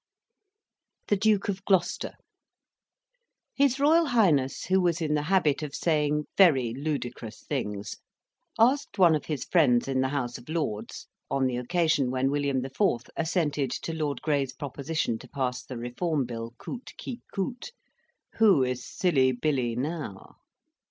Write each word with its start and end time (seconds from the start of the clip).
THE 1.09 1.15
DUKE 1.15 1.47
OF 1.47 1.63
GLOUCESTER 1.65 2.13
His 3.55 3.79
Royal 3.79 4.07
Highness, 4.07 4.63
who 4.65 4.81
was 4.81 4.99
in 4.99 5.13
the 5.13 5.21
habit 5.29 5.61
of 5.61 5.75
saying 5.75 6.25
very 6.35 6.73
ludicrous 6.73 7.43
things, 7.43 7.97
asked 8.57 8.97
one 8.97 9.13
of 9.13 9.25
his 9.25 9.43
friends 9.45 9.87
in 9.87 10.01
the 10.01 10.07
House 10.09 10.39
of 10.39 10.49
Lords, 10.49 11.05
on 11.29 11.45
the 11.45 11.57
occasion 11.57 12.09
when 12.09 12.31
William 12.31 12.65
IV. 12.65 12.81
assented 13.15 13.69
to 13.69 13.93
Lord 13.93 14.23
Grey's 14.23 14.53
Proposition 14.53 15.19
to 15.19 15.27
pass 15.27 15.63
the 15.63 15.77
Reform 15.77 16.25
Bill 16.25 16.55
coute 16.57 16.93
qui 16.99 17.21
coute, 17.31 17.71
"Who 18.37 18.63
is 18.63 18.83
Silly 18.83 19.31
Billy 19.33 19.75
now?" 19.75 20.37